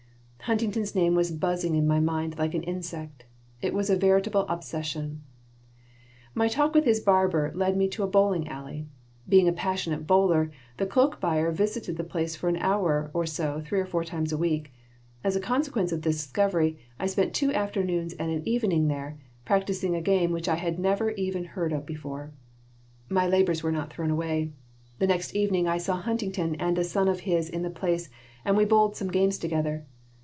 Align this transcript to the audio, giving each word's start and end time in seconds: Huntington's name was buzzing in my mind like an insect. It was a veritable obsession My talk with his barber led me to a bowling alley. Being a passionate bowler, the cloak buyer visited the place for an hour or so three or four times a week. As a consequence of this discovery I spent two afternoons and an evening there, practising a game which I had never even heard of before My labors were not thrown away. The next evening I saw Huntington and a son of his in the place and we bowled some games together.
Huntington's 0.45 0.95
name 0.95 1.13
was 1.15 1.31
buzzing 1.31 1.75
in 1.75 1.87
my 1.87 2.01
mind 2.01 2.37
like 2.37 2.53
an 2.55 2.63
insect. 2.63 3.23
It 3.61 3.73
was 3.73 3.89
a 3.89 3.95
veritable 3.95 4.45
obsession 4.49 5.21
My 6.33 6.47
talk 6.49 6.73
with 6.73 6.83
his 6.83 6.99
barber 6.99 7.53
led 7.55 7.77
me 7.77 7.87
to 7.89 8.03
a 8.03 8.07
bowling 8.07 8.47
alley. 8.49 8.87
Being 9.29 9.47
a 9.47 9.53
passionate 9.53 10.07
bowler, 10.07 10.51
the 10.77 10.87
cloak 10.87 11.21
buyer 11.21 11.51
visited 11.51 11.95
the 11.95 12.03
place 12.03 12.35
for 12.35 12.49
an 12.49 12.57
hour 12.57 13.11
or 13.13 13.25
so 13.25 13.61
three 13.63 13.79
or 13.79 13.85
four 13.85 14.03
times 14.03 14.33
a 14.33 14.37
week. 14.37 14.73
As 15.23 15.35
a 15.37 15.39
consequence 15.39 15.91
of 15.93 16.01
this 16.01 16.17
discovery 16.23 16.77
I 16.99 17.05
spent 17.05 17.35
two 17.35 17.53
afternoons 17.53 18.13
and 18.15 18.29
an 18.31 18.45
evening 18.45 18.87
there, 18.87 19.19
practising 19.45 19.95
a 19.95 20.01
game 20.01 20.31
which 20.31 20.49
I 20.49 20.55
had 20.55 20.79
never 20.79 21.11
even 21.11 21.45
heard 21.45 21.71
of 21.71 21.85
before 21.85 22.33
My 23.07 23.25
labors 23.27 23.61
were 23.63 23.71
not 23.71 23.93
thrown 23.93 24.09
away. 24.11 24.51
The 24.99 25.07
next 25.07 25.33
evening 25.35 25.67
I 25.67 25.77
saw 25.77 25.97
Huntington 26.01 26.55
and 26.55 26.77
a 26.79 26.83
son 26.83 27.07
of 27.07 27.21
his 27.21 27.47
in 27.47 27.61
the 27.61 27.69
place 27.69 28.09
and 28.43 28.57
we 28.57 28.65
bowled 28.65 28.97
some 28.97 29.07
games 29.11 29.37
together. 29.37 29.85